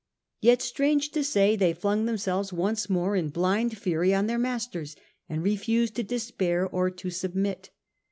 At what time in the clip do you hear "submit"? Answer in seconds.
7.11-7.69